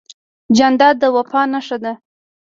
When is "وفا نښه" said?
1.15-1.77